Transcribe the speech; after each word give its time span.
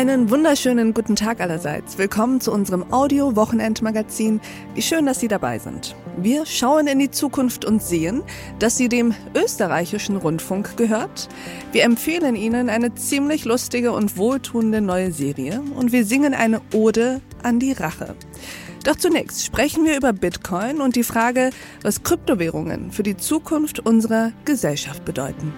Einen 0.00 0.30
wunderschönen 0.30 0.94
guten 0.94 1.14
Tag 1.14 1.42
allerseits. 1.42 1.98
Willkommen 1.98 2.40
zu 2.40 2.52
unserem 2.52 2.90
Audio-Wochenendmagazin. 2.90 4.40
Wie 4.74 4.80
schön, 4.80 5.04
dass 5.04 5.20
Sie 5.20 5.28
dabei 5.28 5.58
sind. 5.58 5.94
Wir 6.16 6.46
schauen 6.46 6.86
in 6.86 6.98
die 6.98 7.10
Zukunft 7.10 7.66
und 7.66 7.82
sehen, 7.82 8.22
dass 8.58 8.78
sie 8.78 8.88
dem 8.88 9.12
österreichischen 9.34 10.16
Rundfunk 10.16 10.78
gehört. 10.78 11.28
Wir 11.72 11.84
empfehlen 11.84 12.34
Ihnen 12.34 12.70
eine 12.70 12.94
ziemlich 12.94 13.44
lustige 13.44 13.92
und 13.92 14.16
wohltuende 14.16 14.80
neue 14.80 15.12
Serie 15.12 15.62
und 15.76 15.92
wir 15.92 16.06
singen 16.06 16.32
eine 16.32 16.62
Ode 16.72 17.20
an 17.42 17.58
die 17.58 17.72
Rache. 17.72 18.14
Doch 18.84 18.96
zunächst 18.96 19.44
sprechen 19.44 19.84
wir 19.84 19.98
über 19.98 20.14
Bitcoin 20.14 20.80
und 20.80 20.96
die 20.96 21.04
Frage, 21.04 21.50
was 21.82 22.04
Kryptowährungen 22.04 22.90
für 22.90 23.02
die 23.02 23.18
Zukunft 23.18 23.80
unserer 23.80 24.32
Gesellschaft 24.46 25.04
bedeuten. 25.04 25.52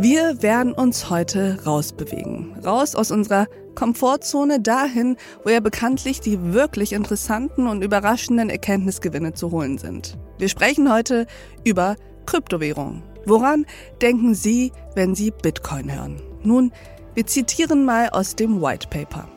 Wir 0.00 0.42
werden 0.42 0.74
uns 0.74 1.10
heute 1.10 1.58
rausbewegen. 1.66 2.54
Raus 2.64 2.94
aus 2.94 3.10
unserer 3.10 3.48
Komfortzone 3.74 4.60
dahin, 4.60 5.16
wo 5.42 5.50
ja 5.50 5.58
bekanntlich 5.58 6.20
die 6.20 6.52
wirklich 6.54 6.92
interessanten 6.92 7.66
und 7.66 7.82
überraschenden 7.82 8.48
Erkenntnisgewinne 8.48 9.32
zu 9.32 9.50
holen 9.50 9.76
sind. 9.76 10.16
Wir 10.38 10.48
sprechen 10.48 10.92
heute 10.92 11.26
über 11.64 11.96
Kryptowährungen. 12.26 13.02
Woran 13.26 13.66
denken 14.00 14.36
Sie, 14.36 14.70
wenn 14.94 15.16
Sie 15.16 15.32
Bitcoin 15.32 15.92
hören? 15.92 16.22
Nun, 16.44 16.70
wir 17.14 17.26
zitieren 17.26 17.84
mal 17.84 18.10
aus 18.10 18.36
dem 18.36 18.62
White 18.62 18.86
Paper. 18.90 19.28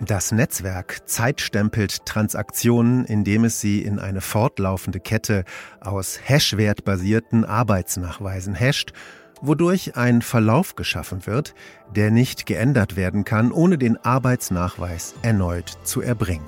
Das 0.00 0.32
Netzwerk 0.32 1.08
zeitstempelt 1.08 2.04
Transaktionen, 2.06 3.04
indem 3.04 3.44
es 3.44 3.60
sie 3.60 3.82
in 3.82 4.00
eine 4.00 4.20
fortlaufende 4.20 4.98
Kette 4.98 5.44
aus 5.80 6.18
Hash-wertbasierten 6.24 7.44
Arbeitsnachweisen 7.44 8.58
hasht 8.58 8.92
wodurch 9.40 9.96
ein 9.96 10.22
Verlauf 10.22 10.76
geschaffen 10.76 11.26
wird, 11.26 11.54
der 11.94 12.10
nicht 12.10 12.46
geändert 12.46 12.96
werden 12.96 13.24
kann, 13.24 13.52
ohne 13.52 13.78
den 13.78 13.96
Arbeitsnachweis 14.04 15.14
erneut 15.22 15.78
zu 15.84 16.00
erbringen. 16.00 16.46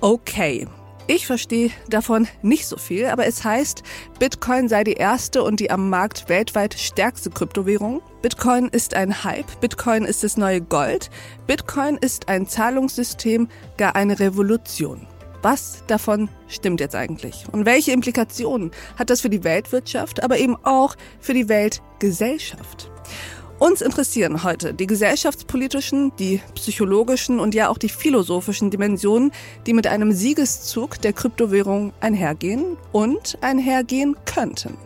Okay. 0.00 0.66
Ich 1.08 1.26
verstehe 1.26 1.70
davon 1.88 2.28
nicht 2.42 2.66
so 2.66 2.76
viel, 2.76 3.06
aber 3.06 3.26
es 3.26 3.44
heißt, 3.44 3.82
Bitcoin 4.20 4.68
sei 4.68 4.84
die 4.84 4.92
erste 4.92 5.42
und 5.42 5.58
die 5.58 5.70
am 5.70 5.90
Markt 5.90 6.28
weltweit 6.28 6.74
stärkste 6.74 7.28
Kryptowährung. 7.28 8.00
Bitcoin 8.22 8.68
ist 8.68 8.94
ein 8.94 9.24
Hype, 9.24 9.60
Bitcoin 9.60 10.04
ist 10.04 10.22
das 10.22 10.36
neue 10.36 10.60
Gold, 10.60 11.10
Bitcoin 11.48 11.96
ist 11.96 12.28
ein 12.28 12.46
Zahlungssystem, 12.46 13.48
gar 13.76 13.96
eine 13.96 14.20
Revolution. 14.20 15.08
Was 15.42 15.82
davon 15.88 16.28
stimmt 16.46 16.80
jetzt 16.80 16.94
eigentlich? 16.94 17.44
Und 17.50 17.66
welche 17.66 17.90
Implikationen 17.90 18.70
hat 18.96 19.10
das 19.10 19.20
für 19.20 19.28
die 19.28 19.42
Weltwirtschaft, 19.42 20.22
aber 20.22 20.38
eben 20.38 20.56
auch 20.62 20.94
für 21.18 21.34
die 21.34 21.48
Weltgesellschaft? 21.48 22.92
Uns 23.58 23.80
interessieren 23.80 24.44
heute 24.44 24.72
die 24.72 24.86
gesellschaftspolitischen, 24.86 26.12
die 26.16 26.40
psychologischen 26.54 27.40
und 27.40 27.56
ja 27.56 27.68
auch 27.68 27.78
die 27.78 27.88
philosophischen 27.88 28.70
Dimensionen, 28.70 29.32
die 29.66 29.72
mit 29.72 29.88
einem 29.88 30.12
Siegeszug 30.12 31.00
der 31.00 31.12
Kryptowährung 31.12 31.92
einhergehen 32.00 32.76
und 32.92 33.36
einhergehen 33.40 34.16
könnten. 34.24 34.76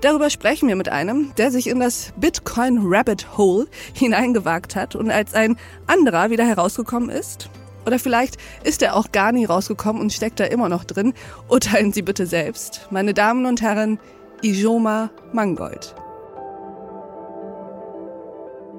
Darüber 0.00 0.30
sprechen 0.30 0.68
wir 0.68 0.76
mit 0.76 0.88
einem, 0.88 1.32
der 1.36 1.52
sich 1.52 1.68
in 1.68 1.78
das 1.78 2.12
Bitcoin 2.16 2.80
Rabbit 2.82 3.36
Hole 3.36 3.66
hineingewagt 3.94 4.74
hat 4.74 4.96
und 4.96 5.10
als 5.10 5.32
ein 5.34 5.56
anderer 5.86 6.30
wieder 6.30 6.44
herausgekommen 6.44 7.08
ist. 7.08 7.50
Oder 7.86 7.98
vielleicht 7.98 8.36
ist 8.64 8.82
er 8.82 8.96
auch 8.96 9.12
gar 9.12 9.32
nie 9.32 9.44
rausgekommen 9.44 10.02
und 10.02 10.12
steckt 10.12 10.40
da 10.40 10.44
immer 10.44 10.68
noch 10.68 10.84
drin. 10.84 11.14
Urteilen 11.48 11.92
Sie 11.92 12.02
bitte 12.02 12.26
selbst. 12.26 12.88
Meine 12.90 13.14
Damen 13.14 13.46
und 13.46 13.62
Herren, 13.62 13.98
Ijoma 14.42 15.10
Mangold. 15.32 15.94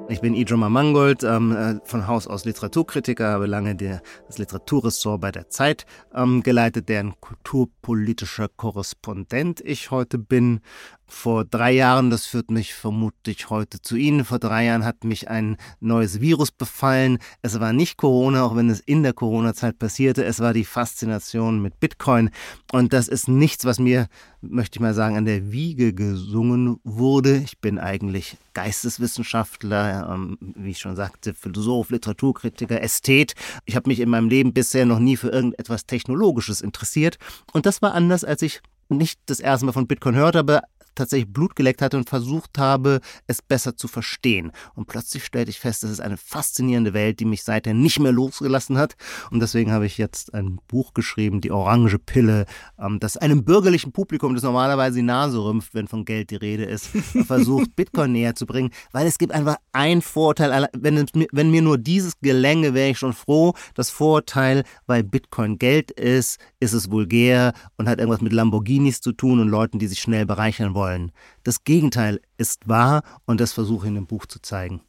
Ich 0.10 0.22
bin 0.22 0.36
Ijoma 0.36 0.70
Mangold, 0.70 1.24
ähm, 1.24 1.54
äh, 1.54 1.80
von 1.84 2.08
Haus 2.08 2.28
aus 2.28 2.46
Literaturkritiker, 2.46 3.28
habe 3.28 3.46
lange 3.46 3.76
der, 3.76 4.02
das 4.28 4.38
Literaturressort 4.38 5.20
bei 5.20 5.32
der 5.32 5.50
Zeit 5.50 5.86
ähm, 6.16 6.44
geleitet, 6.44 6.88
deren 6.88 7.20
kulturpolitischer 7.20 8.48
Korrespondent 8.48 9.60
ich 9.60 9.92
heute 9.92 10.18
bin 10.18 10.62
vor 11.08 11.46
drei 11.46 11.72
Jahren, 11.72 12.10
das 12.10 12.26
führt 12.26 12.52
mich 12.52 12.74
vermutlich 12.74 13.50
heute 13.50 13.82
zu 13.82 13.96
Ihnen, 13.96 14.26
vor 14.26 14.40
drei 14.40 14.66
Jahren 14.66 14.84
hat 14.84 15.04
mich 15.06 15.30
ein 15.30 15.58
neues 15.80 16.20
Virus 16.20 16.52
befallen. 16.52 17.20
Es 17.42 17.60
war 17.60 17.72
nicht 17.72 17.98
Corona, 17.98 18.44
auch 18.44 18.56
wenn 18.56 18.70
es 18.70 18.82
in 18.82 19.04
der 19.04 19.14
Corona-Zeit 19.14 19.80
passierte. 19.80 20.26
Es 20.26 20.40
war 20.40 20.54
die 20.54 20.66
Faszination 20.66 21.62
mit 21.62 21.80
Bitcoin. 21.80 22.30
Und 22.72 22.92
das 22.92 23.08
ist 23.08 23.30
nichts, 23.30 23.64
was 23.64 23.80
mir, 23.80 24.08
möchte 24.42 24.78
ich 24.78 24.82
mal 24.82 24.94
sagen, 24.94 25.16
an 25.16 25.26
der 25.26 25.52
Wiege 25.52 25.94
gesungen 25.94 26.80
wurde. 26.84 27.38
Ich 27.38 27.60
bin 27.60 27.80
eigentlich 27.80 28.38
Geisteswissenschaftler, 28.54 30.10
ähm, 30.14 30.38
wie 30.42 30.72
ich 30.72 30.80
schon 30.80 30.96
sagte, 30.96 31.34
Philosoph, 31.34 31.90
Literaturkritiker, 31.90 32.82
Ästhet. 32.82 33.34
Ich 33.66 33.76
habe 33.76 33.90
mich 33.90 34.02
in 34.02 34.10
meinem 34.10 34.30
Leben 34.30 34.54
bisher 34.54 34.86
noch 34.86 35.00
nie 35.00 35.16
für 35.16 35.30
irgendetwas 35.30 35.86
Technologisches 35.86 36.62
interessiert. 36.62 37.18
Und 37.54 37.66
das 37.66 37.82
war 37.82 37.94
anders, 37.94 38.26
als 38.26 38.42
ich 38.42 38.62
nicht 38.90 39.20
das 39.26 39.40
erste 39.40 39.66
Mal 39.66 39.72
von 39.72 39.88
Bitcoin 39.88 40.16
hörte, 40.16 40.40
aber 40.40 40.64
tatsächlich 40.98 41.32
Blut 41.32 41.56
geleckt 41.56 41.82
hatte 41.82 41.98
und 41.98 42.10
versucht 42.10 42.58
habe, 42.58 43.00
es 43.28 43.42
besser 43.42 43.78
zu 43.78 43.88
verstehen. 43.88 44.52
Und 44.76 44.88
plötzlich 44.88 45.24
stellte 45.24 45.50
ich 45.50 45.60
fest, 45.60 45.84
das 45.84 45.92
ist 45.92 46.02
eine 46.02 46.18
faszinierende 46.18 46.94
Welt, 46.94 47.20
die 47.20 47.26
mich 47.26 47.44
seither 47.44 47.74
nicht 47.74 48.00
mehr 48.00 48.12
losgelassen 48.12 48.78
hat. 48.78 48.96
Und 49.32 49.40
deswegen 49.40 49.72
habe 49.72 49.86
ich 49.86 49.98
jetzt 49.98 50.34
ein 50.34 50.60
Buch 50.68 50.94
geschrieben, 50.94 51.42
Die 51.42 51.52
Orange 51.52 52.00
Pille, 52.00 52.46
ähm, 52.80 53.00
das 53.00 53.18
einem 53.18 53.46
bürgerlichen 53.46 53.92
Publikum, 53.92 54.34
das 54.34 54.44
normalerweise 54.44 54.98
die 54.98 55.04
Nase 55.04 55.44
rümpft, 55.44 55.74
wenn 55.74 55.88
von 55.88 56.06
Geld 56.06 56.32
die 56.32 56.36
Rede 56.36 56.66
ist, 56.66 56.88
versucht, 57.26 57.76
Bitcoin 57.76 58.12
näher 58.12 58.36
zu 58.36 58.46
bringen. 58.46 58.72
Weil 58.92 59.08
es 59.08 59.18
gibt 59.18 59.32
einfach 59.32 59.58
einen 59.72 60.02
Vorteil, 60.02 60.68
wenn, 60.74 61.06
wenn 61.32 61.52
mir 61.52 61.62
nur 61.62 61.78
dieses 61.78 62.20
gelänge, 62.22 62.74
wäre 62.74 62.90
ich 62.90 63.00
schon 63.00 63.14
froh. 63.14 63.54
Das 63.76 63.90
Vorteil, 63.90 64.64
weil 64.88 65.04
Bitcoin 65.04 65.60
Geld 65.60 65.92
ist, 65.92 66.40
ist 66.60 66.74
es 66.74 66.92
vulgär 66.92 67.54
und 67.78 67.88
hat 67.88 68.00
irgendwas 68.00 68.22
mit 68.22 68.34
Lamborghinis 68.34 69.02
zu 69.02 69.12
tun 69.12 69.40
und 69.40 69.50
Leuten, 69.50 69.80
die 69.80 69.88
sich 69.88 70.00
schnell 70.00 70.26
bereichern 70.26 70.74
wollen 70.74 70.87
wollen. 70.88 71.12
Das 71.44 71.64
Gegenteil 71.64 72.22
ist 72.38 72.68
wahr 72.68 73.04
und 73.26 73.42
das 73.42 73.54
versuche 73.54 73.86
ich 73.86 73.90
in 73.90 73.96
dem 73.96 74.08
Buch 74.08 74.26
zu 74.26 74.42
zeigen. 74.42 74.82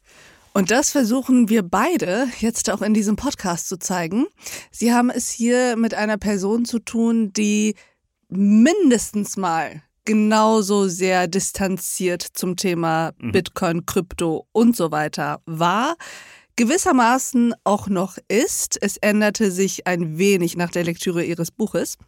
Und 0.52 0.70
das 0.70 0.90
versuchen 0.90 1.48
wir 1.48 1.62
beide 1.62 2.28
jetzt 2.40 2.70
auch 2.70 2.82
in 2.82 2.94
diesem 2.94 3.16
Podcast 3.16 3.68
zu 3.68 3.78
zeigen. 3.78 4.26
Sie 4.70 4.92
haben 4.92 5.10
es 5.10 5.28
hier 5.28 5.76
mit 5.76 5.94
einer 5.94 6.16
Person 6.16 6.64
zu 6.64 6.78
tun, 6.78 7.32
die 7.32 7.74
mindestens 8.28 9.36
mal 9.36 9.82
genauso 10.04 10.88
sehr 10.88 11.28
distanziert 11.28 12.22
zum 12.22 12.56
Thema 12.56 13.12
mhm. 13.18 13.32
Bitcoin, 13.32 13.86
Krypto 13.86 14.46
und 14.52 14.74
so 14.74 14.90
weiter 14.90 15.42
war 15.46 15.96
gewissermaßen 16.56 17.54
auch 17.62 17.86
noch 17.86 18.18
ist. 18.26 18.82
Es 18.82 18.96
änderte 18.96 19.52
sich 19.52 19.86
ein 19.86 20.18
wenig 20.18 20.56
nach 20.56 20.70
der 20.70 20.82
Lektüre 20.82 21.22
Ihres 21.22 21.52
Buches. 21.52 21.98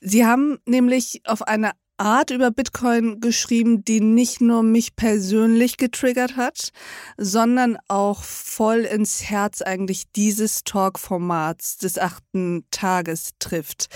Sie 0.00 0.24
haben 0.24 0.58
nämlich 0.64 1.20
auf 1.26 1.42
eine 1.42 1.72
Art 2.02 2.30
über 2.30 2.50
Bitcoin 2.50 3.20
geschrieben, 3.20 3.84
die 3.84 4.00
nicht 4.00 4.40
nur 4.40 4.64
mich 4.64 4.96
persönlich 4.96 5.76
getriggert 5.76 6.36
hat, 6.36 6.70
sondern 7.16 7.78
auch 7.86 8.24
voll 8.24 8.80
ins 8.80 9.22
Herz 9.22 9.62
eigentlich 9.62 10.10
dieses 10.10 10.64
Talk-Formats 10.64 11.78
des 11.78 11.98
achten 11.98 12.64
Tages 12.72 13.30
trifft. 13.38 13.86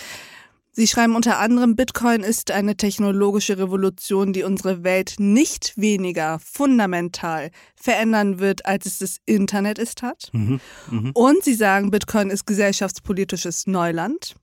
Sie 0.70 0.86
schreiben 0.86 1.16
unter 1.16 1.38
anderem, 1.38 1.74
Bitcoin 1.74 2.20
ist 2.20 2.50
eine 2.50 2.76
technologische 2.76 3.58
Revolution, 3.58 4.32
die 4.32 4.44
unsere 4.44 4.84
Welt 4.84 5.14
nicht 5.18 5.72
weniger 5.76 6.38
fundamental 6.38 7.50
verändern 7.74 8.38
wird, 8.38 8.66
als 8.66 8.86
es 8.86 8.98
das 8.98 9.16
Internet 9.24 9.78
ist 9.78 10.02
hat. 10.02 10.28
Mhm, 10.32 10.60
mh. 10.90 11.10
Und 11.14 11.42
sie 11.42 11.54
sagen, 11.54 11.90
Bitcoin 11.90 12.30
ist 12.30 12.46
gesellschaftspolitisches 12.46 13.66
Neuland. 13.66 14.36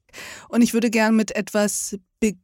Und 0.49 0.63
ich 0.63 0.73
würde 0.73 0.89
gern 0.89 1.15
mit 1.15 1.35
etwas 1.35 1.97
beginnen, 2.19 2.43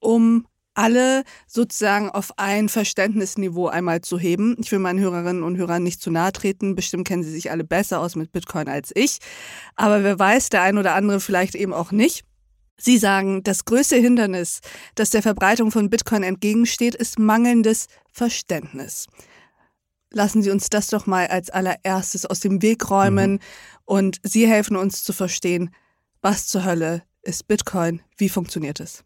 um 0.00 0.46
alle 0.74 1.24
sozusagen 1.46 2.10
auf 2.10 2.32
ein 2.38 2.68
Verständnisniveau 2.68 3.68
einmal 3.68 4.00
zu 4.00 4.18
heben. 4.18 4.56
Ich 4.60 4.70
will 4.72 4.78
meinen 4.78 5.00
Hörerinnen 5.00 5.42
und 5.42 5.56
Hörern 5.56 5.82
nicht 5.82 6.00
zu 6.00 6.10
nahe 6.10 6.32
treten. 6.32 6.74
Bestimmt 6.74 7.06
kennen 7.06 7.22
sie 7.22 7.30
sich 7.30 7.50
alle 7.50 7.64
besser 7.64 8.00
aus 8.00 8.16
mit 8.16 8.32
Bitcoin 8.32 8.68
als 8.68 8.90
ich. 8.94 9.18
Aber 9.76 10.02
wer 10.04 10.18
weiß, 10.18 10.48
der 10.48 10.62
ein 10.62 10.78
oder 10.78 10.94
andere 10.94 11.20
vielleicht 11.20 11.54
eben 11.54 11.74
auch 11.74 11.92
nicht. 11.92 12.24
Sie 12.78 12.96
sagen, 12.96 13.42
das 13.42 13.66
größte 13.66 13.96
Hindernis, 13.96 14.60
das 14.94 15.10
der 15.10 15.22
Verbreitung 15.22 15.70
von 15.70 15.90
Bitcoin 15.90 16.22
entgegensteht, 16.22 16.94
ist 16.94 17.18
mangelndes 17.18 17.88
Verständnis. 18.10 19.06
Lassen 20.12 20.42
Sie 20.42 20.50
uns 20.50 20.70
das 20.70 20.86
doch 20.86 21.06
mal 21.06 21.26
als 21.26 21.50
allererstes 21.50 22.24
aus 22.24 22.40
dem 22.40 22.62
Weg 22.62 22.90
räumen 22.90 23.32
mhm. 23.32 23.38
und 23.84 24.16
Sie 24.22 24.48
helfen 24.48 24.76
uns 24.76 25.04
zu 25.04 25.12
verstehen, 25.12 25.70
was 26.22 26.46
zur 26.46 26.64
Hölle 26.64 27.02
ist 27.22 27.46
Bitcoin, 27.48 28.00
wie 28.16 28.30
funktioniert 28.30 28.80
es? 28.80 29.04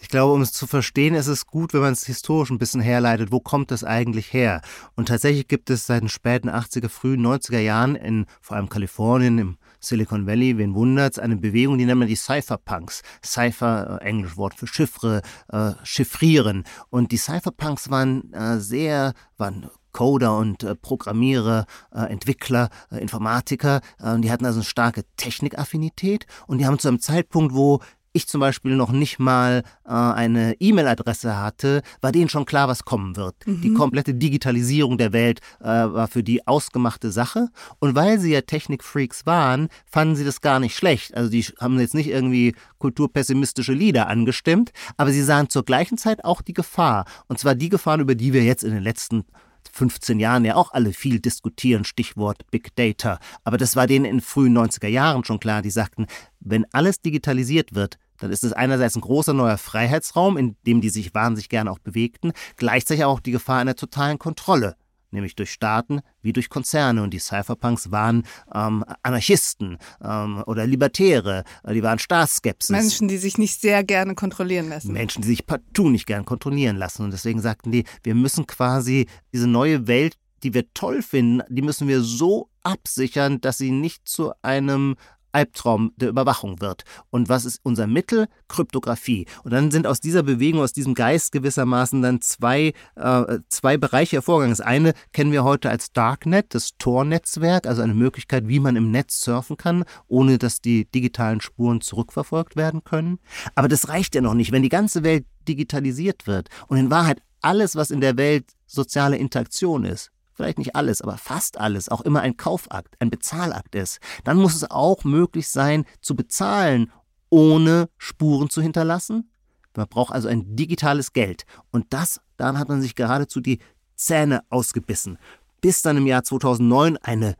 Ich 0.00 0.08
glaube, 0.08 0.34
um 0.34 0.42
es 0.42 0.52
zu 0.52 0.66
verstehen, 0.66 1.14
ist 1.14 1.28
es 1.28 1.46
gut, 1.46 1.72
wenn 1.72 1.80
man 1.80 1.92
es 1.92 2.04
historisch 2.04 2.50
ein 2.50 2.58
bisschen 2.58 2.80
herleitet. 2.80 3.32
Wo 3.32 3.40
kommt 3.40 3.70
das 3.70 3.84
eigentlich 3.84 4.32
her? 4.32 4.60
Und 4.96 5.08
tatsächlich 5.08 5.48
gibt 5.48 5.70
es 5.70 5.86
seit 5.86 6.02
den 6.02 6.08
späten 6.08 6.50
80er, 6.50 6.88
frühen 6.88 7.24
90er 7.24 7.60
Jahren 7.60 7.94
in 7.96 8.26
vor 8.40 8.56
allem 8.56 8.68
Kalifornien, 8.68 9.38
im 9.38 9.58
Silicon 9.80 10.26
Valley, 10.26 10.58
wen 10.58 10.74
wundert's, 10.74 11.18
eine 11.18 11.36
Bewegung, 11.36 11.78
die 11.78 11.84
nennt 11.84 11.98
man 11.98 12.08
die 12.08 12.16
Cypherpunks. 12.16 13.02
Cypher, 13.24 14.00
äh, 14.00 14.04
englisch 14.04 14.36
Wort 14.36 14.54
für 14.54 14.66
Chiffre, 14.66 15.22
äh, 15.48 15.72
chiffrieren. 15.84 16.64
Und 16.90 17.12
die 17.12 17.16
Cypherpunks 17.16 17.90
waren 17.90 18.32
äh, 18.32 18.58
sehr, 18.58 19.14
waren 19.36 19.70
Coder 19.94 20.36
und 20.36 20.62
äh, 20.64 20.74
Programmierer, 20.74 21.64
äh, 21.94 22.00
Entwickler, 22.12 22.68
äh, 22.90 22.98
Informatiker. 22.98 23.80
Äh, 23.98 24.18
die 24.20 24.30
hatten 24.30 24.44
also 24.44 24.58
eine 24.58 24.64
starke 24.64 25.04
Technikaffinität 25.16 26.26
und 26.46 26.58
die 26.58 26.66
haben 26.66 26.78
zu 26.78 26.88
einem 26.88 27.00
Zeitpunkt, 27.00 27.54
wo 27.54 27.80
ich 28.14 28.28
zum 28.28 28.40
Beispiel 28.40 28.76
noch 28.76 28.92
nicht 28.92 29.18
mal 29.18 29.64
äh, 29.84 29.90
eine 29.90 30.54
E-Mail-Adresse 30.60 31.36
hatte, 31.36 31.82
war 32.00 32.12
denen 32.12 32.28
schon 32.28 32.46
klar, 32.46 32.68
was 32.68 32.84
kommen 32.84 33.16
wird. 33.16 33.34
Mhm. 33.46 33.60
Die 33.60 33.74
komplette 33.74 34.14
Digitalisierung 34.14 34.96
der 34.96 35.12
Welt 35.12 35.40
äh, 35.60 35.64
war 35.66 36.08
für 36.08 36.22
die 36.22 36.46
ausgemachte 36.46 37.10
Sache. 37.10 37.48
Und 37.80 37.96
weil 37.96 38.18
sie 38.20 38.32
ja 38.32 38.40
Technikfreaks 38.40 39.26
waren, 39.26 39.68
fanden 39.84 40.16
sie 40.16 40.24
das 40.24 40.40
gar 40.40 40.60
nicht 40.60 40.76
schlecht. 40.76 41.14
Also 41.14 41.28
die 41.28 41.42
haben 41.60 41.78
jetzt 41.80 41.94
nicht 41.94 42.08
irgendwie 42.08 42.54
kulturpessimistische 42.78 43.72
Lieder 43.72 44.06
angestimmt, 44.06 44.70
aber 44.96 45.10
sie 45.10 45.22
sahen 45.22 45.50
zur 45.50 45.64
gleichen 45.64 45.98
Zeit 45.98 46.24
auch 46.24 46.40
die 46.40 46.54
Gefahr. 46.54 47.06
Und 47.26 47.40
zwar 47.40 47.56
die 47.56 47.68
Gefahren, 47.68 48.00
über 48.00 48.14
die 48.14 48.32
wir 48.32 48.44
jetzt 48.44 48.62
in 48.62 48.72
den 48.72 48.82
letzten 48.82 49.24
15 49.72 50.20
Jahren 50.20 50.44
ja 50.44 50.54
auch 50.54 50.72
alle 50.72 50.92
viel 50.92 51.18
diskutieren, 51.18 51.84
Stichwort 51.84 52.48
Big 52.50 52.76
Data. 52.76 53.18
Aber 53.42 53.56
das 53.56 53.74
war 53.74 53.86
denen 53.86 54.04
in 54.04 54.20
frühen 54.20 54.56
90er 54.56 54.86
Jahren 54.86 55.24
schon 55.24 55.40
klar. 55.40 55.62
Die 55.62 55.70
sagten, 55.70 56.06
wenn 56.40 56.64
alles 56.72 57.00
digitalisiert 57.00 57.74
wird, 57.74 57.98
dann 58.24 58.32
ist 58.32 58.42
es 58.42 58.54
einerseits 58.54 58.96
ein 58.96 59.02
großer 59.02 59.34
neuer 59.34 59.58
Freiheitsraum, 59.58 60.38
in 60.38 60.56
dem 60.66 60.80
die 60.80 60.88
sich 60.88 61.12
wahnsinnig 61.12 61.50
gerne 61.50 61.70
auch 61.70 61.78
bewegten, 61.78 62.32
gleichzeitig 62.56 63.04
auch 63.04 63.20
die 63.20 63.32
Gefahr 63.32 63.58
einer 63.58 63.76
totalen 63.76 64.18
Kontrolle 64.18 64.76
nämlich 65.10 65.36
durch 65.36 65.52
Staaten 65.52 66.00
wie 66.22 66.32
durch 66.32 66.48
Konzerne. 66.48 67.00
Und 67.00 67.14
die 67.14 67.20
Cypherpunks 67.20 67.92
waren 67.92 68.24
ähm, 68.52 68.84
Anarchisten 69.04 69.78
ähm, 70.02 70.42
oder 70.44 70.66
Libertäre, 70.66 71.44
die 71.70 71.84
waren 71.84 72.00
Staatsskepsis. 72.00 72.70
Menschen, 72.70 73.06
die 73.06 73.18
sich 73.18 73.38
nicht 73.38 73.60
sehr 73.60 73.84
gerne 73.84 74.16
kontrollieren 74.16 74.70
lassen. 74.70 74.92
Menschen, 74.92 75.22
die 75.22 75.28
sich 75.28 75.46
partout 75.46 75.90
nicht 75.90 76.06
gerne 76.06 76.24
kontrollieren 76.24 76.76
lassen. 76.76 77.04
Und 77.04 77.12
deswegen 77.12 77.40
sagten 77.40 77.70
die, 77.70 77.84
wir 78.02 78.16
müssen 78.16 78.48
quasi 78.48 79.06
diese 79.32 79.46
neue 79.46 79.86
Welt 79.86 80.16
die 80.42 80.52
wir 80.52 80.70
toll 80.74 81.00
finden, 81.00 81.42
die 81.48 81.62
müssen 81.62 81.88
wir 81.88 82.02
so 82.02 82.50
absichern, 82.62 83.40
dass 83.40 83.56
sie 83.56 83.70
nicht 83.70 84.06
zu 84.06 84.32
einem 84.42 84.96
Albtraum 85.34 85.92
der 85.96 86.08
Überwachung 86.08 86.60
wird. 86.60 86.84
Und 87.10 87.28
was 87.28 87.44
ist 87.44 87.60
unser 87.62 87.86
Mittel? 87.86 88.26
Kryptographie. 88.48 89.26
Und 89.42 89.52
dann 89.52 89.70
sind 89.70 89.86
aus 89.86 90.00
dieser 90.00 90.22
Bewegung, 90.22 90.60
aus 90.60 90.72
diesem 90.72 90.94
Geist 90.94 91.32
gewissermaßen 91.32 92.00
dann 92.02 92.20
zwei, 92.20 92.72
äh, 92.96 93.38
zwei 93.48 93.76
Bereiche 93.76 94.16
hervorgegangen. 94.16 94.56
Das 94.56 94.64
eine 94.64 94.94
kennen 95.12 95.32
wir 95.32 95.44
heute 95.44 95.70
als 95.70 95.92
Darknet, 95.92 96.54
das 96.54 96.76
Tor-Netzwerk, 96.78 97.66
also 97.66 97.82
eine 97.82 97.94
Möglichkeit, 97.94 98.48
wie 98.48 98.60
man 98.60 98.76
im 98.76 98.90
Netz 98.90 99.20
surfen 99.20 99.56
kann, 99.56 99.84
ohne 100.06 100.38
dass 100.38 100.60
die 100.60 100.90
digitalen 100.90 101.40
Spuren 101.40 101.80
zurückverfolgt 101.80 102.56
werden 102.56 102.84
können. 102.84 103.18
Aber 103.54 103.68
das 103.68 103.88
reicht 103.88 104.14
ja 104.14 104.20
noch 104.20 104.34
nicht. 104.34 104.52
Wenn 104.52 104.62
die 104.62 104.68
ganze 104.68 105.02
Welt 105.02 105.26
digitalisiert 105.48 106.26
wird 106.26 106.48
und 106.68 106.78
in 106.78 106.90
Wahrheit 106.90 107.20
alles, 107.40 107.76
was 107.76 107.90
in 107.90 108.00
der 108.00 108.16
Welt 108.16 108.46
soziale 108.66 109.16
Interaktion 109.16 109.84
ist, 109.84 110.10
vielleicht 110.34 110.58
nicht 110.58 110.76
alles, 110.76 111.00
aber 111.00 111.16
fast 111.16 111.58
alles, 111.58 111.88
auch 111.88 112.02
immer 112.02 112.20
ein 112.20 112.36
Kaufakt, 112.36 112.94
ein 113.00 113.10
Bezahlakt 113.10 113.74
ist, 113.74 114.00
dann 114.24 114.36
muss 114.36 114.54
es 114.54 114.70
auch 114.70 115.04
möglich 115.04 115.48
sein, 115.48 115.84
zu 116.00 116.14
bezahlen, 116.14 116.92
ohne 117.30 117.88
Spuren 117.98 118.50
zu 118.50 118.62
hinterlassen. 118.62 119.30
Man 119.76 119.88
braucht 119.88 120.12
also 120.12 120.28
ein 120.28 120.54
digitales 120.54 121.12
Geld. 121.12 121.44
Und 121.70 121.86
das, 121.90 122.20
daran 122.36 122.58
hat 122.58 122.68
man 122.68 122.80
sich 122.80 122.94
geradezu 122.94 123.40
die 123.40 123.58
Zähne 123.96 124.42
ausgebissen. 124.50 125.18
Bis 125.60 125.82
dann 125.82 125.96
im 125.96 126.06
Jahr 126.06 126.22
2009 126.22 126.96
eine 126.98 127.34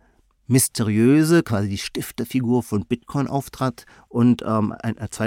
mysteriöse, 0.47 1.43
quasi 1.43 1.69
die 1.69 1.79
Stifterfigur 1.79 2.63
von 2.63 2.85
Bitcoin 2.85 3.29
auftrat 3.29 3.87
und 4.09 4.43
ähm, 4.47 4.75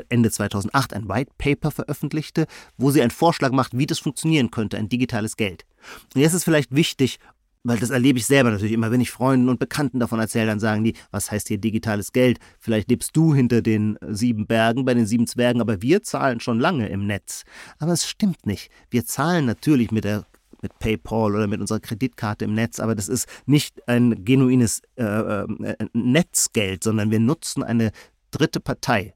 Ende 0.09 0.31
2008 0.31 0.93
ein 0.93 1.09
White 1.09 1.31
Paper 1.37 1.71
veröffentlichte, 1.71 2.45
wo 2.77 2.91
sie 2.91 3.01
einen 3.01 3.11
Vorschlag 3.11 3.51
macht, 3.51 3.77
wie 3.77 3.87
das 3.87 3.99
funktionieren 3.99 4.51
könnte, 4.51 4.77
ein 4.77 4.89
digitales 4.89 5.37
Geld. 5.37 5.65
Und 6.13 6.21
jetzt 6.21 6.33
ist 6.33 6.43
vielleicht 6.43 6.75
wichtig, 6.75 7.19
weil 7.67 7.77
das 7.77 7.89
erlebe 7.89 8.17
ich 8.17 8.25
selber 8.25 8.51
natürlich 8.51 8.73
immer, 8.73 8.91
wenn 8.91 9.01
ich 9.01 9.11
Freunden 9.11 9.49
und 9.49 9.59
Bekannten 9.59 9.99
davon 9.99 10.19
erzähle, 10.19 10.47
dann 10.47 10.59
sagen 10.59 10.83
die, 10.83 10.93
was 11.11 11.31
heißt 11.31 11.49
hier 11.49 11.57
digitales 11.57 12.13
Geld? 12.13 12.39
Vielleicht 12.59 12.89
lebst 12.89 13.15
du 13.15 13.35
hinter 13.35 13.61
den 13.61 13.97
sieben 14.07 14.47
Bergen, 14.47 14.85
bei 14.85 14.93
den 14.93 15.05
sieben 15.05 15.27
Zwergen, 15.27 15.59
aber 15.59 15.81
wir 15.81 16.01
zahlen 16.01 16.39
schon 16.39 16.59
lange 16.59 16.87
im 16.87 17.05
Netz. 17.05 17.43
Aber 17.79 17.91
es 17.91 18.07
stimmt 18.07 18.45
nicht. 18.45 18.71
Wir 18.89 19.05
zahlen 19.05 19.45
natürlich 19.45 19.91
mit 19.91 20.05
der 20.05 20.25
mit 20.61 20.79
PayPal 20.79 21.35
oder 21.35 21.45
mit 21.45 21.61
unserer 21.61 21.79
Kreditkarte 21.79 22.45
im 22.45 22.55
Netz, 22.55 22.79
aber 22.79 22.95
das 22.95 23.09
ist 23.09 23.27
nicht 23.45 23.87
ein 23.87 24.25
genuines 24.25 24.81
äh, 24.95 25.03
äh, 25.03 25.75
Netzgeld, 25.93 26.83
sondern 26.83 27.11
wir 27.11 27.19
nutzen 27.19 27.61
eine 27.61 27.91
dritte 28.31 28.59
Partei 28.59 29.13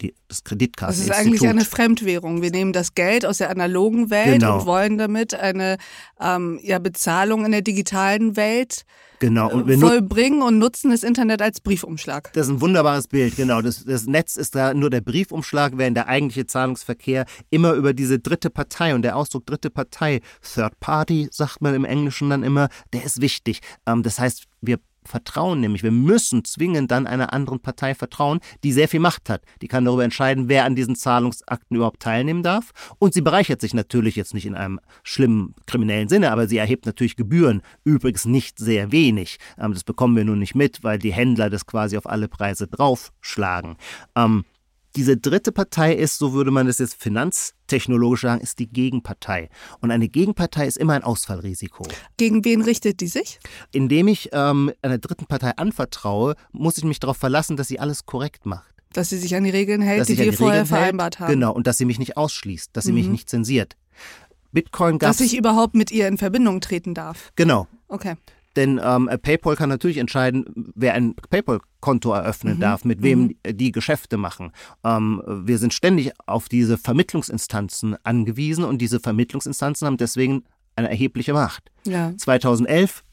die, 0.00 0.14
das 0.28 0.44
Kreditkasseninstitut. 0.44 1.10
Das 1.10 1.18
ist 1.18 1.26
eigentlich 1.26 1.48
eine 1.48 1.64
Fremdwährung. 1.64 2.42
Wir 2.42 2.50
nehmen 2.50 2.72
das 2.72 2.94
Geld 2.94 3.26
aus 3.26 3.38
der 3.38 3.50
analogen 3.50 4.10
Welt 4.10 4.40
genau. 4.40 4.58
und 4.58 4.66
wollen 4.66 4.98
damit 4.98 5.34
eine 5.34 5.76
ähm, 6.20 6.58
ja, 6.62 6.78
Bezahlung 6.78 7.44
in 7.44 7.52
der 7.52 7.62
digitalen 7.62 8.36
Welt 8.36 8.84
genau. 9.18 9.50
und 9.50 9.68
wir 9.68 9.78
vollbringen 9.78 10.42
und 10.42 10.58
nutzen 10.58 10.90
das 10.90 11.02
Internet 11.02 11.42
als 11.42 11.60
Briefumschlag. 11.60 12.32
Das 12.32 12.46
ist 12.46 12.52
ein 12.52 12.60
wunderbares 12.60 13.08
Bild, 13.08 13.36
genau. 13.36 13.62
Das, 13.62 13.84
das 13.84 14.06
Netz 14.06 14.36
ist 14.36 14.54
da 14.54 14.74
nur 14.74 14.90
der 14.90 15.00
Briefumschlag, 15.00 15.74
während 15.76 15.96
der 15.96 16.08
eigentliche 16.08 16.46
Zahlungsverkehr 16.46 17.26
immer 17.50 17.72
über 17.74 17.92
diese 17.92 18.18
dritte 18.18 18.50
Partei 18.50 18.94
und 18.94 19.02
der 19.02 19.16
Ausdruck 19.16 19.46
dritte 19.46 19.70
Partei, 19.70 20.20
Third 20.42 20.78
Party, 20.80 21.28
sagt 21.30 21.60
man 21.60 21.74
im 21.74 21.84
Englischen 21.84 22.30
dann 22.30 22.42
immer, 22.42 22.68
der 22.92 23.04
ist 23.04 23.20
wichtig. 23.20 23.60
Ähm, 23.86 24.02
das 24.02 24.18
heißt, 24.18 24.44
wir 24.60 24.78
vertrauen 25.04 25.60
nämlich. 25.60 25.82
Wir 25.82 25.90
müssen 25.90 26.44
zwingend 26.44 26.90
dann 26.90 27.06
einer 27.06 27.32
anderen 27.32 27.60
Partei 27.60 27.94
vertrauen, 27.94 28.40
die 28.64 28.72
sehr 28.72 28.88
viel 28.88 29.00
Macht 29.00 29.28
hat. 29.28 29.42
Die 29.62 29.68
kann 29.68 29.84
darüber 29.84 30.04
entscheiden, 30.04 30.48
wer 30.48 30.64
an 30.64 30.76
diesen 30.76 30.94
Zahlungsakten 30.94 31.76
überhaupt 31.76 32.00
teilnehmen 32.00 32.42
darf. 32.42 32.70
Und 32.98 33.14
sie 33.14 33.22
bereichert 33.22 33.60
sich 33.60 33.74
natürlich 33.74 34.16
jetzt 34.16 34.34
nicht 34.34 34.46
in 34.46 34.54
einem 34.54 34.80
schlimmen 35.02 35.54
kriminellen 35.66 36.08
Sinne, 36.08 36.32
aber 36.32 36.48
sie 36.48 36.58
erhebt 36.58 36.86
natürlich 36.86 37.16
Gebühren. 37.16 37.62
Übrigens 37.84 38.24
nicht 38.24 38.58
sehr 38.58 38.92
wenig. 38.92 39.38
Ähm, 39.58 39.72
das 39.72 39.84
bekommen 39.84 40.16
wir 40.16 40.24
nun 40.24 40.38
nicht 40.38 40.54
mit, 40.54 40.82
weil 40.82 40.98
die 40.98 41.12
Händler 41.12 41.50
das 41.50 41.66
quasi 41.66 41.96
auf 41.96 42.08
alle 42.08 42.28
Preise 42.28 42.66
draufschlagen. 42.66 43.76
Diese 44.96 45.16
dritte 45.16 45.52
Partei 45.52 45.94
ist, 45.94 46.18
so 46.18 46.32
würde 46.32 46.50
man 46.50 46.66
es 46.66 46.78
jetzt 46.78 47.00
finanztechnologisch 47.00 48.22
sagen, 48.22 48.40
ist 48.40 48.58
die 48.58 48.68
Gegenpartei. 48.68 49.48
Und 49.80 49.90
eine 49.92 50.08
Gegenpartei 50.08 50.66
ist 50.66 50.76
immer 50.76 50.94
ein 50.94 51.04
Ausfallrisiko. 51.04 51.86
Gegen 52.16 52.44
wen 52.44 52.62
richtet 52.62 53.00
die 53.00 53.06
sich? 53.06 53.38
Indem 53.72 54.08
ich 54.08 54.30
ähm, 54.32 54.72
einer 54.82 54.98
dritten 54.98 55.26
Partei 55.26 55.52
anvertraue, 55.56 56.34
muss 56.52 56.76
ich 56.76 56.84
mich 56.84 56.98
darauf 56.98 57.16
verlassen, 57.16 57.56
dass 57.56 57.68
sie 57.68 57.78
alles 57.78 58.04
korrekt 58.06 58.46
macht. 58.46 58.74
Dass 58.92 59.10
sie 59.10 59.18
sich 59.18 59.36
an 59.36 59.44
die 59.44 59.50
Regeln 59.50 59.80
hält, 59.80 60.00
dass 60.00 60.08
die 60.08 60.18
wir 60.18 60.32
vorher 60.32 60.62
Regeln 60.62 60.66
vereinbart 60.66 61.20
hält. 61.20 61.28
haben. 61.28 61.34
Genau, 61.34 61.52
und 61.52 61.68
dass 61.68 61.78
sie 61.78 61.84
mich 61.84 62.00
nicht 62.00 62.16
ausschließt, 62.16 62.70
dass 62.72 62.84
sie 62.84 62.90
mhm. 62.90 62.98
mich 62.98 63.08
nicht 63.08 63.30
zensiert. 63.30 63.76
Bitcoin 64.52 64.98
gab 64.98 65.10
Dass 65.10 65.20
ich 65.20 65.36
überhaupt 65.36 65.74
mit 65.74 65.92
ihr 65.92 66.08
in 66.08 66.18
Verbindung 66.18 66.60
treten 66.60 66.94
darf. 66.94 67.30
Genau. 67.36 67.68
Okay. 67.86 68.16
Denn 68.56 68.80
ähm, 68.82 69.08
PayPal 69.22 69.56
kann 69.56 69.68
natürlich 69.68 69.98
entscheiden, 69.98 70.72
wer 70.74 70.94
ein 70.94 71.14
PayPal-Konto 71.14 72.12
eröffnen 72.12 72.56
mhm. 72.56 72.60
darf, 72.60 72.84
mit 72.84 73.02
wem 73.02 73.20
mhm. 73.20 73.56
die 73.56 73.72
Geschäfte 73.72 74.16
machen. 74.16 74.52
Ähm, 74.84 75.22
wir 75.26 75.58
sind 75.58 75.72
ständig 75.72 76.12
auf 76.26 76.48
diese 76.48 76.76
Vermittlungsinstanzen 76.76 77.96
angewiesen 78.04 78.64
und 78.64 78.78
diese 78.78 79.00
Vermittlungsinstanzen 79.00 79.86
haben 79.86 79.96
deswegen 79.96 80.44
eine 80.76 80.90
erhebliche 80.90 81.32
Macht. 81.32 81.70
Ja. 81.84 82.12
2011 82.16 83.04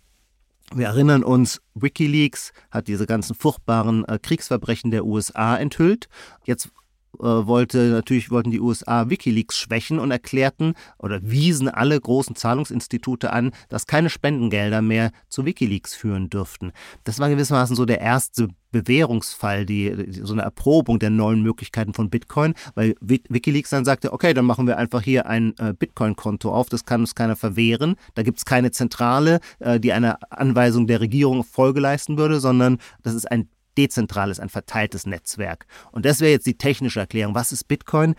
wir 0.74 0.88
erinnern 0.88 1.24
uns, 1.24 1.62
Wikileaks 1.76 2.52
hat 2.72 2.90
diese 2.90 3.06
ganzen 3.06 3.36
furchtbaren 3.36 4.04
äh, 4.06 4.20
Kriegsverbrechen 4.22 4.92
der 4.92 5.06
USA 5.06 5.56
enthüllt. 5.56 6.10
Jetzt 6.44 6.70
wollte 7.20 7.90
natürlich 7.90 8.32
wollten 8.32 8.52
die 8.52 8.60
USA 8.60 9.10
WikiLeaks 9.10 9.58
schwächen 9.58 10.00
und 10.00 10.12
erklärten 10.12 10.74
oder 11.00 11.20
wiesen 11.24 11.70
alle 11.70 12.00
großen 12.00 12.36
Zahlungsinstitute 12.36 13.32
an, 13.32 13.52
dass 13.70 13.88
keine 13.88 14.10
Spendengelder 14.10 14.82
mehr 14.82 15.12
zu 15.30 15.46
WikiLeaks 15.46 15.96
führen 15.96 16.30
dürften. 16.30 16.72
Das 17.04 17.20
war 17.20 17.30
gewissermaßen 17.30 17.76
so 17.76 17.86
der 17.86 18.02
erste 18.02 18.50
Bewährungsfall, 18.72 19.66
die, 19.66 20.20
so 20.22 20.34
eine 20.34 20.42
Erprobung 20.42 21.00
der 21.00 21.10
neuen 21.10 21.42
Möglichkeiten 21.42 21.94
von 21.94 22.10
Bitcoin, 22.10 22.54
weil 22.76 22.96
Wikileaks 23.00 23.70
dann 23.70 23.86
sagte, 23.86 24.14
okay, 24.14 24.34
dann 24.34 24.46
machen 24.46 24.68
wir 24.68 24.78
einfach 24.78 25.02
hier 25.02 25.26
ein 25.26 25.54
äh, 25.58 25.74
Bitcoin-Konto 25.74 26.54
auf, 26.54 26.70
das 26.70 26.86
kann 26.86 27.02
uns 27.02 27.16
keiner 27.16 27.36
verwehren, 27.36 27.96
da 28.16 28.24
gibt 28.24 28.40
es 28.40 28.46
keine 28.46 28.72
Zentrale, 28.72 29.40
äh, 29.60 29.80
die 29.80 29.94
einer 29.94 30.20
Anweisung 30.30 30.86
der 30.86 31.00
Regierung 31.00 31.44
Folge 31.44 31.80
leisten 31.80 32.18
würde, 32.18 32.40
sondern 32.40 32.78
das 33.02 33.14
ist 33.14 33.32
ein 33.32 33.50
dezentrales, 33.78 34.40
ein 34.40 34.50
verteiltes 34.50 35.06
Netzwerk. 35.06 35.68
Und 35.92 36.06
das 36.06 36.20
wäre 36.20 36.32
jetzt 36.32 36.48
die 36.48 36.58
technische 36.58 37.00
Erklärung. 37.00 37.36
Was 37.36 37.52
ist 37.52 37.68
Bitcoin? 37.68 38.16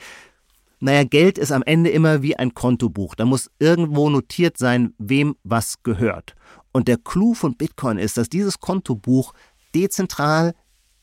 Naja, 0.81 1.03
Geld 1.03 1.39
ist 1.39 1.51
am 1.51 1.63
Ende 1.65 1.91
immer 1.91 2.23
wie 2.23 2.37
ein 2.37 2.55
Kontobuch. 2.55 3.17
Da 3.17 3.25
muss 3.25 3.51
irgendwo 3.59 4.09
notiert 4.11 4.57
sein, 4.59 4.95
wem 4.99 5.35
was 5.43 5.83
gehört. 5.83 6.37
Und 6.73 6.87
der 6.87 6.99
Clou 6.99 7.35
von 7.35 7.57
Bitcoin 7.57 7.99
ist, 7.99 8.17
dass 8.17 8.29
dieses 8.29 8.61
Kontobuch 8.61 9.35
dezentral 9.75 10.55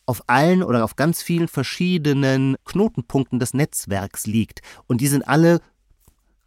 auf 0.06 0.22
allen 0.28 0.64
oder 0.64 0.84
auf 0.84 0.96
ganz 0.96 1.22
vielen 1.22 1.48
verschiedenen 1.48 2.56
Knotenpunkten 2.64 3.40
des 3.40 3.54
Netzwerks 3.54 4.28
liegt. 4.28 4.62
Und 4.88 5.02
die 5.02 5.08
sind 5.08 5.28
alle 5.28 5.60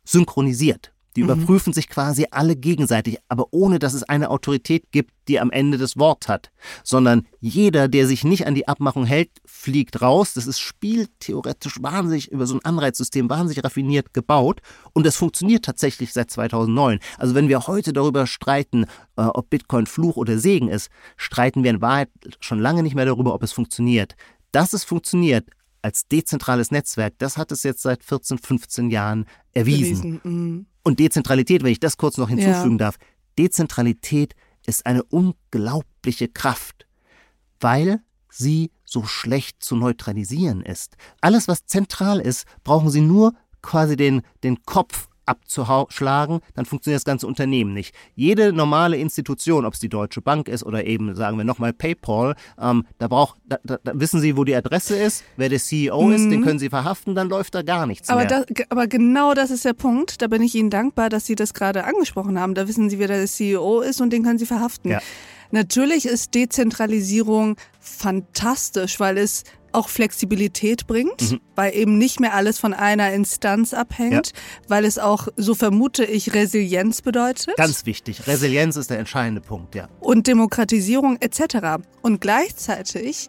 synchronisiert. 0.05 0.93
Die 1.19 1.25
mhm. 1.25 1.31
überprüfen 1.31 1.73
sich 1.73 1.89
quasi 1.89 2.27
alle 2.31 2.55
gegenseitig, 2.55 3.19
aber 3.29 3.49
ohne 3.51 3.81
dass 3.81 3.93
es 3.93 4.05
eine 4.05 4.31
Autorität 4.31 4.93
gibt, 4.93 5.11
die 5.27 5.41
am 5.41 5.51
Ende 5.51 5.77
das 5.77 5.97
Wort 5.97 6.29
hat. 6.29 6.53
Sondern 6.85 7.27
jeder, 7.41 7.89
der 7.89 8.07
sich 8.07 8.23
nicht 8.23 8.47
an 8.47 8.55
die 8.55 8.69
Abmachung 8.69 9.05
hält, 9.05 9.31
fliegt 9.45 10.01
raus. 10.01 10.35
Das 10.35 10.47
ist 10.47 10.61
spieltheoretisch 10.61 11.83
wahnsinnig 11.83 12.31
über 12.31 12.47
so 12.47 12.55
ein 12.55 12.65
Anreizsystem 12.65 13.29
wahnsinnig 13.29 13.65
raffiniert 13.65 14.15
gebaut. 14.15 14.61
Und 14.93 15.07
das 15.07 15.17
funktioniert 15.17 15.65
tatsächlich 15.65 16.13
seit 16.13 16.31
2009. 16.31 17.01
Also 17.19 17.35
wenn 17.35 17.49
wir 17.49 17.67
heute 17.67 17.93
darüber 17.93 18.29
streiten, 18.29 18.85
äh, 19.17 19.23
ob 19.23 19.51
Bitcoin 19.51 19.87
Fluch 19.87 20.17
oder 20.17 20.39
Segen 20.39 20.69
ist, 20.69 20.89
streiten 21.17 21.65
wir 21.65 21.71
in 21.71 21.83
Wahrheit 21.83 22.11
schon 22.39 22.61
lange 22.61 22.85
nicht 22.85 22.95
mehr 22.95 23.07
darüber, 23.07 23.35
ob 23.35 23.43
es 23.43 23.51
funktioniert. 23.51 24.15
Dass 24.53 24.73
es 24.73 24.85
funktioniert, 24.85 25.49
als 25.83 26.07
dezentrales 26.07 26.71
Netzwerk, 26.71 27.15
das 27.19 27.37
hat 27.39 27.53
es 27.53 27.63
jetzt 27.63 27.83
seit 27.83 28.05
14, 28.05 28.39
15 28.39 28.91
Jahren 28.91 29.27
erwiesen. 29.53 30.21
Mhm. 30.23 30.67
Und 30.88 31.00
Dezentralität, 31.00 31.62
wenn 31.62 31.73
ich 31.73 31.80
das 31.80 31.99
kurz 31.99 32.16
noch 32.16 32.30
hinzufügen 32.30 32.78
ja. 32.78 32.87
darf, 32.87 32.97
Dezentralität 33.38 34.35
ist 34.64 34.87
eine 34.87 35.02
unglaubliche 35.02 36.28
Kraft, 36.28 36.87
weil 37.61 38.00
sie 38.30 38.71
so 38.87 39.04
schlecht 39.04 39.62
zu 39.62 39.76
neutralisieren 39.76 40.62
ist. 40.62 40.97
Alles, 41.21 41.47
was 41.47 41.66
zentral 41.66 42.21
ist, 42.21 42.47
brauchen 42.64 42.88
Sie 42.88 43.02
nur 43.02 43.35
quasi 43.61 43.97
den, 43.97 44.23
den 44.42 44.62
Kopf 44.62 45.08
abzuschlagen, 45.29 46.41
dann 46.55 46.65
funktioniert 46.65 46.99
das 46.99 47.05
ganze 47.05 47.27
Unternehmen 47.27 47.75
nicht. 47.75 47.95
Jede 48.15 48.53
normale 48.53 48.97
Institution, 48.97 49.65
ob 49.65 49.75
es 49.75 49.81
die 49.81 49.89
Deutsche 49.89 50.21
Bank 50.21 50.49
ist 50.49 50.65
oder 50.65 50.85
eben, 50.87 51.15
sagen 51.15 51.37
wir 51.37 51.45
nochmal, 51.45 51.73
PayPal, 51.73 52.35
ähm, 52.61 52.85
da 52.99 53.09
braucht, 53.09 53.39
da, 53.47 53.59
da, 53.63 53.79
da, 53.83 53.93
wissen 53.95 54.21
Sie, 54.21 54.37
wo 54.37 54.45
die 54.45 54.55
Adresse 54.55 54.97
ist, 54.97 55.25
wer 55.37 55.49
der 55.49 55.59
CEO 55.59 56.03
mhm. 56.03 56.13
ist, 56.13 56.31
den 56.31 56.41
mhm. 56.41 56.45
können 56.45 56.59
Sie 56.59 56.71
verhaften, 56.71 57.15
dann 57.15 57.29
läuft 57.29 57.55
da 57.55 57.63
gar 57.63 57.87
nichts 57.87 58.09
aber 58.09 58.25
mehr. 58.25 58.45
Das, 58.47 58.67
aber 58.71 58.87
genau 58.87 59.35
das 59.35 59.51
ist 59.51 59.65
der 59.65 59.75
Punkt. 59.75 60.23
Da 60.23 60.27
bin 60.27 60.43
ich 60.43 60.55
Ihnen 60.55 60.71
dankbar, 60.71 61.09
dass 61.09 61.27
Sie 61.27 61.35
das 61.35 61.55
gerade 61.55 61.85
angesprochen 61.85 62.39
haben. 62.39 62.55
Da 62.55 62.69
wissen 62.69 62.91
Sie, 62.91 62.99
wer 62.99 63.09
der 63.09 63.27
CEO 63.27 63.81
ist 63.81 64.01
und 64.01 64.13
den 64.13 64.23
können 64.23 64.39
Sie 64.39 64.47
verhaften. 64.47 64.91
Ja. 64.91 65.01
Natürlich 65.51 66.07
ist 66.07 66.35
Dezentralisierung 66.35 67.57
fantastisch, 67.81 69.01
weil 69.01 69.17
es 69.17 69.45
auch 69.73 69.89
Flexibilität 69.89 70.87
bringt, 70.87 71.33
mhm. 71.33 71.41
weil 71.55 71.75
eben 71.75 71.99
nicht 71.99 72.21
mehr 72.21 72.35
alles 72.35 72.59
von 72.59 72.75
einer 72.75 73.13
Instanz 73.13 73.75
abhängt, 73.75 74.29
ja. 74.29 74.33
weil 74.69 74.85
es 74.85 74.99
auch, 74.99 75.29
so 75.37 75.55
vermute 75.55 76.05
ich, 76.05 76.35
Resilienz 76.35 77.03
bedeutet. 77.03 77.57
Ganz 77.57 77.87
wichtig. 77.87 78.27
Resilienz 78.27 78.77
ist 78.77 78.91
der 78.91 78.99
entscheidende 78.99 79.41
Punkt, 79.41 79.75
ja. 79.75 79.89
Und 80.01 80.27
Demokratisierung 80.27 81.19
etc. 81.21 81.83
Und 82.03 82.21
gleichzeitig 82.21 83.29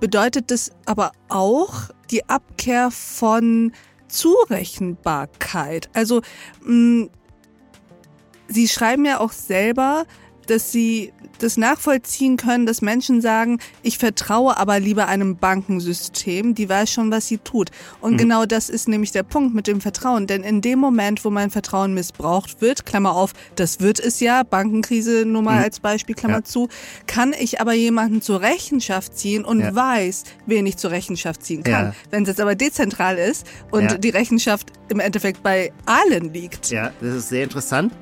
bedeutet 0.00 0.50
es 0.50 0.72
aber 0.86 1.12
auch 1.28 1.90
die 2.10 2.28
Abkehr 2.28 2.90
von 2.90 3.72
Zurechenbarkeit. 4.08 5.90
Also 5.92 6.22
mh, 6.64 7.04
mm, 7.04 7.10
Sie 8.48 8.66
schreiben 8.66 9.04
ja 9.04 9.20
auch 9.20 9.32
selber, 9.32 10.06
dass 10.50 10.72
sie 10.72 11.12
das 11.38 11.56
nachvollziehen 11.56 12.36
können, 12.36 12.66
dass 12.66 12.82
Menschen 12.82 13.20
sagen, 13.20 13.58
ich 13.82 13.98
vertraue 13.98 14.56
aber 14.56 14.80
lieber 14.80 15.06
einem 15.06 15.36
Bankensystem, 15.36 16.54
die 16.54 16.68
weiß 16.68 16.90
schon, 16.90 17.10
was 17.10 17.28
sie 17.28 17.38
tut. 17.38 17.70
Und 18.00 18.14
mhm. 18.14 18.16
genau 18.18 18.46
das 18.46 18.68
ist 18.68 18.88
nämlich 18.88 19.12
der 19.12 19.22
Punkt 19.22 19.54
mit 19.54 19.66
dem 19.66 19.80
Vertrauen. 19.80 20.26
Denn 20.26 20.42
in 20.42 20.60
dem 20.60 20.78
Moment, 20.78 21.24
wo 21.24 21.30
mein 21.30 21.50
Vertrauen 21.50 21.94
missbraucht 21.94 22.60
wird, 22.60 22.86
Klammer 22.86 23.12
auf, 23.12 23.32
das 23.54 23.80
wird 23.80 24.00
es 24.00 24.20
ja, 24.20 24.42
Bankenkrise 24.42 25.24
nur 25.26 25.42
mal 25.42 25.58
mhm. 25.58 25.64
als 25.64 25.80
Beispiel, 25.80 26.14
Klammer 26.14 26.38
ja. 26.38 26.44
zu, 26.44 26.68
kann 27.06 27.32
ich 27.38 27.60
aber 27.60 27.72
jemanden 27.72 28.22
zur 28.22 28.40
Rechenschaft 28.40 29.16
ziehen 29.16 29.44
und 29.44 29.60
ja. 29.60 29.74
weiß, 29.74 30.24
wen 30.46 30.66
ich 30.66 30.76
zur 30.76 30.90
Rechenschaft 30.90 31.44
ziehen 31.44 31.62
kann. 31.62 31.86
Ja. 31.86 31.94
Wenn 32.10 32.22
es 32.22 32.28
jetzt 32.28 32.40
aber 32.40 32.54
dezentral 32.54 33.16
ist 33.16 33.46
und 33.70 34.02
die 34.02 34.10
Rechenschaft 34.10 34.72
im 34.88 35.00
Endeffekt 35.00 35.42
bei 35.42 35.72
allen 35.86 36.32
liegt. 36.32 36.70
Ja, 36.70 36.92
das 37.00 37.14
ist 37.14 37.28
sehr 37.28 37.44
interessant. 37.44 37.92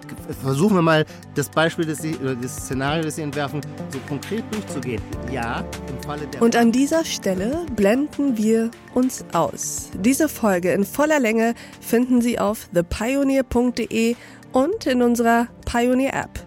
Versuchen 0.42 0.76
wir 0.76 0.82
mal 0.82 1.04
das 1.34 1.48
Beispiel, 1.48 1.84
das 1.84 1.98
Sie, 1.98 2.16
oder 2.16 2.35
das 2.40 2.56
Szenario, 2.56 3.04
das 3.04 3.16
Sie 3.16 3.22
entwerfen, 3.22 3.60
so 3.90 3.98
konkret 4.08 4.44
durchzugehen. 4.50 5.02
Ja, 5.32 5.64
im 5.88 6.02
Falle 6.02 6.26
der. 6.26 6.42
Und 6.42 6.56
an 6.56 6.72
dieser 6.72 7.04
Stelle 7.04 7.66
blenden 7.74 8.36
wir 8.36 8.70
uns 8.94 9.24
aus. 9.32 9.90
Diese 10.00 10.28
Folge 10.28 10.72
in 10.72 10.84
voller 10.84 11.20
Länge 11.20 11.54
finden 11.80 12.20
Sie 12.20 12.38
auf 12.38 12.68
thepioneer.de 12.74 14.16
und 14.52 14.86
in 14.86 15.02
unserer 15.02 15.48
Pioneer 15.64 16.14
App. 16.14 16.46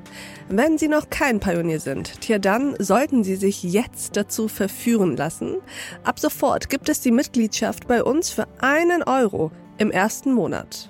Wenn 0.51 0.79
Sie 0.79 0.87
noch 0.87 1.11
kein 1.11 1.39
Pionier 1.39 1.79
sind, 1.79 2.21
tja 2.21 2.39
dann 2.39 2.75
sollten 2.79 3.23
Sie 3.23 3.35
sich 3.35 3.61
jetzt 3.61 4.17
dazu 4.17 4.47
verführen 4.47 5.15
lassen. 5.15 5.57
Ab 6.03 6.19
sofort 6.19 6.69
gibt 6.69 6.89
es 6.89 7.01
die 7.01 7.11
Mitgliedschaft 7.11 7.87
bei 7.87 8.03
uns 8.03 8.31
für 8.31 8.47
einen 8.59 9.03
Euro 9.03 9.51
im 9.77 9.91
ersten 9.91 10.33
Monat. 10.33 10.89